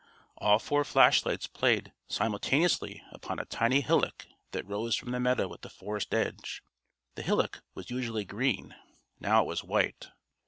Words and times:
All 0.39 0.57
four 0.57 0.83
flashlights 0.83 1.45
played 1.45 1.93
simultaneously 2.07 3.03
upon 3.11 3.37
a 3.37 3.45
tiny 3.45 3.81
hillock 3.81 4.25
that 4.49 4.65
rose 4.67 4.95
from 4.95 5.11
the 5.11 5.19
meadow 5.19 5.53
at 5.53 5.61
the 5.61 5.69
forest 5.69 6.11
edge. 6.11 6.63
The 7.13 7.21
hillock 7.21 7.61
was 7.75 7.91
usually 7.91 8.25
green. 8.25 8.73
Now 9.19 9.43
it 9.43 9.47
was 9.47 9.63
white. 9.63 10.07